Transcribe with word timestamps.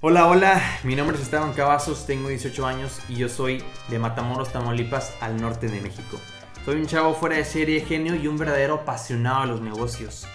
Hola, 0.00 0.28
hola, 0.28 0.62
mi 0.84 0.94
nombre 0.94 1.16
es 1.16 1.24
Esteban 1.24 1.52
Cavazos, 1.54 2.06
tengo 2.06 2.28
18 2.28 2.64
años 2.64 3.00
y 3.08 3.16
yo 3.16 3.28
soy 3.28 3.64
de 3.88 3.98
Matamoros, 3.98 4.52
Tamaulipas, 4.52 5.16
al 5.20 5.40
norte 5.40 5.66
de 5.66 5.80
México. 5.80 6.20
Soy 6.64 6.76
un 6.76 6.86
chavo 6.86 7.14
fuera 7.14 7.34
de 7.34 7.44
serie, 7.44 7.80
genio 7.80 8.14
y 8.14 8.28
un 8.28 8.36
verdadero 8.36 8.74
apasionado 8.74 9.40
de 9.40 9.46
los 9.48 9.60
negocios. 9.60 10.28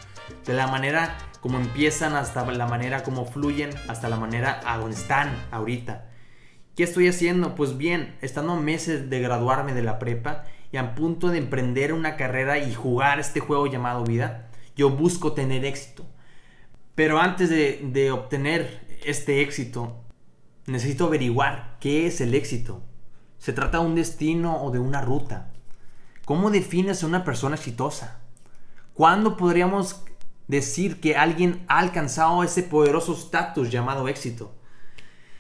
De 0.46 0.54
la 0.54 0.68
manera 0.68 1.18
como 1.39 1.60
empiezan 1.60 2.13
hasta 2.18 2.46
la 2.52 2.68
manera 2.68 3.04
como 3.04 3.26
fluyen, 3.26 3.70
hasta 3.88 4.10
la 4.10 4.18
manera 4.18 4.60
a 4.65 4.78
donde 4.79 4.98
están 4.98 5.34
ahorita. 5.50 6.09
¿Qué 6.75 6.84
estoy 6.84 7.07
haciendo? 7.07 7.55
Pues 7.55 7.77
bien, 7.77 8.18
estando 8.21 8.57
meses 8.57 9.09
de 9.09 9.21
graduarme 9.21 9.73
de 9.73 9.84
la 9.84 9.98
prepa 9.98 10.43
y 10.73 10.77
a 10.77 10.93
punto 10.93 11.30
de 11.30 11.38
emprender 11.38 11.93
una 11.93 12.18
carrera 12.18 12.57
y 12.57 12.73
jugar 12.73 13.21
este 13.21 13.39
juego 13.39 13.68
llamado 13.68 14.04
vida, 14.04 14.50
yo 14.75 14.89
busco 14.89 15.32
tener 15.32 15.64
éxito. 15.64 16.05
Pero 16.95 17.20
antes 17.20 17.50
de, 17.50 17.80
de 17.82 18.11
obtener 18.11 18.82
este 19.06 19.42
éxito, 19.42 20.04
necesito 20.66 21.06
averiguar 21.06 21.78
qué 21.80 22.07
es 22.07 22.21
el 22.21 22.34
éxito. 22.34 22.82
¿Se 23.38 23.54
trata 23.54 23.80
de 23.80 23.86
un 23.86 23.96
destino 23.96 24.64
o 24.64 24.71
de 24.71 24.80
una 24.80 25.02
ruta? 25.02 25.52
¿Cómo 26.25 26.50
defines 26.50 27.04
a 27.04 27.08
una 27.08 27.25
persona 27.25 27.56
exitosa? 27.56 28.21
¿Cuándo 28.94 29.36
podríamos 29.36 30.04
decir 30.47 31.00
que 31.02 31.18
alguien 31.18 31.66
ha 31.68 31.80
alcanzado 31.80 32.44
ese 32.44 32.64
poderoso 32.64 33.14
estatus 33.14 33.70
llamado 33.70 34.08
éxito? 34.08 34.53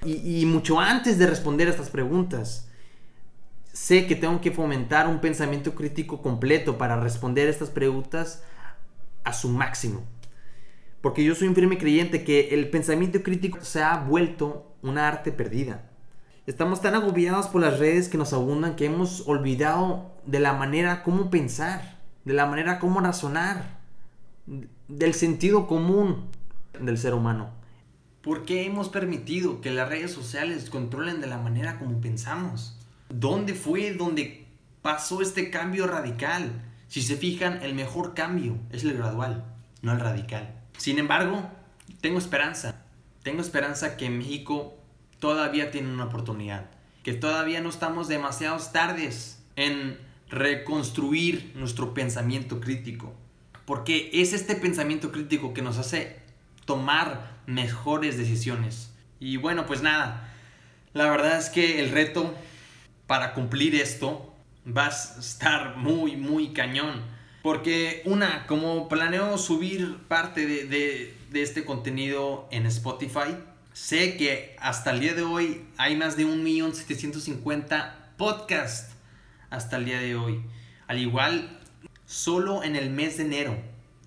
Y, 0.05 0.45
mucho 0.45 0.81
antes 0.81 1.17
de 1.17 1.27
responder 1.27 1.69
a 1.69 1.71
estas 1.71 1.89
preguntas, 1.89 2.67
sé 3.71 4.05
que 4.05 4.17
tengo 4.17 4.41
que 4.41 4.51
fomentar 4.51 5.07
un 5.07 5.21
pensamiento 5.21 5.75
crítico 5.75 6.21
completo 6.21 6.77
para 6.77 6.99
responder 6.99 7.47
estas 7.47 7.69
preguntas 7.69 8.43
a 9.23 9.31
su 9.31 9.47
máximo. 9.47 10.03
Porque 11.03 11.25
yo 11.25 11.35
soy 11.35 11.49
un 11.49 11.55
firme 11.55 11.77
creyente 11.77 12.23
que 12.23 12.53
el 12.53 12.69
pensamiento 12.69 13.23
crítico 13.23 13.59
se 13.61 13.83
ha 13.83 13.97
vuelto 13.97 14.73
una 14.81 15.05
arte 15.05 15.33
perdida. 15.33 15.91
Estamos 16.47 16.81
tan 16.81 16.95
agobiados 16.95 17.47
por 17.47 17.59
las 17.59 17.77
redes 17.77 18.07
que 18.07 18.17
nos 18.17 18.31
abundan 18.31 18.77
que 18.77 18.85
hemos 18.85 19.27
olvidado 19.27 20.13
de 20.25 20.39
la 20.39 20.53
manera 20.53 21.03
como 21.03 21.29
pensar, 21.29 21.99
de 22.23 22.33
la 22.33 22.45
manera 22.45 22.79
como 22.79 23.01
razonar, 23.01 23.81
del 24.87 25.13
sentido 25.13 25.67
común 25.67 26.29
del 26.79 26.97
ser 26.97 27.13
humano. 27.13 27.49
¿Por 28.21 28.45
qué 28.45 28.65
hemos 28.65 28.87
permitido 28.87 29.59
que 29.59 29.71
las 29.71 29.89
redes 29.89 30.13
sociales 30.13 30.69
controlen 30.69 31.19
de 31.19 31.27
la 31.27 31.37
manera 31.37 31.79
como 31.79 31.99
pensamos? 31.99 32.79
¿Dónde 33.09 33.55
fue 33.55 33.93
donde 33.93 34.47
pasó 34.81 35.21
este 35.21 35.49
cambio 35.49 35.85
radical? 35.85 36.61
Si 36.87 37.01
se 37.01 37.17
fijan, 37.17 37.61
el 37.61 37.75
mejor 37.75 38.13
cambio 38.13 38.55
es 38.69 38.85
el 38.85 38.93
gradual, 38.93 39.43
no 39.81 39.91
el 39.91 39.99
radical. 39.99 40.62
Sin 40.77 40.99
embargo, 40.99 41.49
tengo 42.01 42.17
esperanza. 42.17 42.85
Tengo 43.23 43.41
esperanza 43.41 43.97
que 43.97 44.09
México 44.09 44.77
todavía 45.19 45.71
tiene 45.71 45.93
una 45.93 46.05
oportunidad. 46.05 46.69
Que 47.03 47.13
todavía 47.13 47.61
no 47.61 47.69
estamos 47.69 48.07
demasiados 48.07 48.71
tardes 48.71 49.43
en 49.55 49.97
reconstruir 50.29 51.53
nuestro 51.55 51.93
pensamiento 51.93 52.59
crítico. 52.59 53.13
Porque 53.65 54.09
es 54.13 54.33
este 54.33 54.55
pensamiento 54.55 55.11
crítico 55.11 55.53
que 55.53 55.61
nos 55.61 55.77
hace 55.77 56.19
tomar 56.65 57.39
mejores 57.45 58.17
decisiones. 58.17 58.93
Y 59.19 59.37
bueno, 59.37 59.65
pues 59.65 59.81
nada. 59.81 60.29
La 60.93 61.09
verdad 61.09 61.37
es 61.37 61.49
que 61.49 61.79
el 61.79 61.91
reto 61.91 62.33
para 63.07 63.33
cumplir 63.33 63.75
esto 63.75 64.33
va 64.65 64.87
a 64.87 64.89
estar 64.89 65.77
muy, 65.77 66.15
muy 66.15 66.53
cañón. 66.53 67.03
Porque 67.43 68.01
una, 68.05 68.47
como 68.47 68.89
planeo 68.89 69.37
subir 69.37 69.99
parte 70.07 70.47
de, 70.47 70.65
de, 70.65 71.13
de 71.29 71.41
este 71.43 71.63
contenido 71.65 72.47
en 72.49 72.65
Spotify, 72.65 73.35
Sé 73.73 74.17
que 74.17 74.55
hasta 74.59 74.91
el 74.91 74.99
día 74.99 75.15
de 75.15 75.23
hoy 75.23 75.63
hay 75.77 75.95
más 75.95 76.15
de 76.15 76.27
1.750.000 76.27 77.91
podcasts 78.17 78.93
hasta 79.49 79.77
el 79.77 79.85
día 79.85 79.99
de 79.99 80.15
hoy. 80.15 80.43
Al 80.85 80.99
igual, 80.99 81.59
solo 82.05 82.63
en 82.63 82.75
el 82.75 82.91
mes 82.91 83.17
de 83.17 83.23
enero 83.23 83.57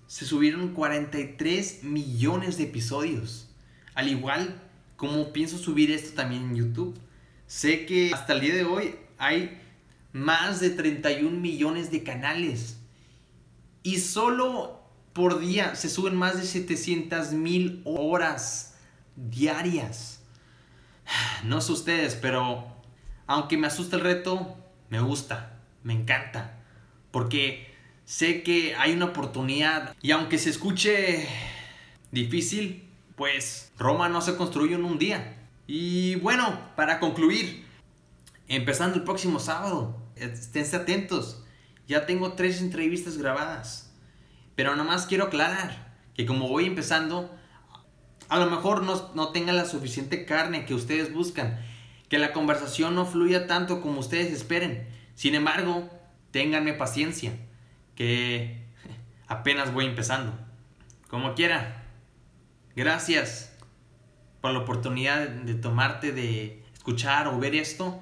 se 0.07 0.25
subieron 0.25 0.73
43 0.73 1.83
millones 1.83 2.57
de 2.57 2.63
episodios. 2.63 3.49
Al 3.93 4.07
igual, 4.07 4.57
como 4.95 5.33
pienso 5.33 5.57
subir 5.57 5.91
esto 5.91 6.15
también 6.15 6.43
en 6.43 6.55
YouTube. 6.55 6.97
Sé 7.45 7.85
que 7.85 8.13
hasta 8.13 8.31
el 8.31 8.39
día 8.39 8.55
de 8.55 8.63
hoy 8.63 8.95
hay 9.17 9.59
más 10.13 10.61
de 10.61 10.69
31 10.69 11.37
millones 11.37 11.91
de 11.91 12.03
canales. 12.03 12.77
Y 13.87 13.99
solo 13.99 14.81
por 15.13 15.39
día 15.39 15.75
se 15.75 15.87
suben 15.89 16.13
más 16.13 16.35
de 16.35 16.43
700 16.43 17.31
mil 17.31 17.81
horas 17.85 18.75
diarias. 19.15 20.21
No 21.45 21.61
sé 21.61 21.71
ustedes, 21.71 22.15
pero 22.15 22.67
aunque 23.27 23.55
me 23.55 23.67
asusta 23.67 23.95
el 23.95 24.01
reto, 24.01 24.57
me 24.89 24.99
gusta, 24.99 25.61
me 25.83 25.93
encanta. 25.93 26.59
Porque 27.11 27.73
sé 28.03 28.43
que 28.43 28.75
hay 28.75 28.91
una 28.91 29.05
oportunidad 29.05 29.95
y 30.01 30.11
aunque 30.11 30.37
se 30.37 30.49
escuche 30.49 31.25
difícil, 32.11 32.89
pues 33.15 33.71
Roma 33.77 34.09
no 34.09 34.19
se 34.19 34.35
construyó 34.35 34.75
en 34.75 34.83
un 34.83 34.99
día. 34.99 35.47
Y 35.65 36.15
bueno, 36.15 36.59
para 36.75 36.99
concluir, 36.99 37.65
empezando 38.49 38.97
el 38.97 39.05
próximo 39.05 39.39
sábado, 39.39 39.95
esténse 40.17 40.75
atentos. 40.75 41.45
Ya 41.87 42.05
tengo 42.05 42.33
tres 42.33 42.61
entrevistas 42.61 43.17
grabadas. 43.17 43.93
Pero 44.55 44.71
nada 44.71 44.83
más 44.83 45.05
quiero 45.05 45.25
aclarar 45.25 45.95
que 46.15 46.25
como 46.25 46.47
voy 46.47 46.65
empezando, 46.65 47.33
a 48.27 48.39
lo 48.39 48.49
mejor 48.49 48.83
no, 48.83 49.13
no 49.13 49.29
tenga 49.29 49.53
la 49.53 49.65
suficiente 49.65 50.25
carne 50.25 50.65
que 50.65 50.73
ustedes 50.73 51.13
buscan, 51.13 51.59
que 52.09 52.17
la 52.17 52.33
conversación 52.33 52.95
no 52.95 53.05
fluya 53.05 53.47
tanto 53.47 53.81
como 53.81 53.99
ustedes 53.99 54.33
esperen. 54.33 54.87
Sin 55.15 55.35
embargo, 55.35 55.89
ténganme 56.31 56.73
paciencia, 56.73 57.33
que 57.95 58.65
apenas 59.27 59.73
voy 59.73 59.85
empezando. 59.85 60.33
Como 61.07 61.35
quiera, 61.35 61.83
gracias 62.75 63.55
por 64.41 64.51
la 64.51 64.59
oportunidad 64.59 65.27
de 65.29 65.55
tomarte 65.55 66.11
de 66.11 66.63
escuchar 66.73 67.27
o 67.27 67.39
ver 67.39 67.55
esto 67.55 68.01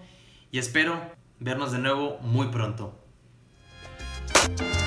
y 0.52 0.58
espero 0.58 1.00
vernos 1.40 1.72
de 1.72 1.80
nuevo 1.80 2.18
muy 2.20 2.48
pronto. 2.48 3.05
Bye. 4.34 4.85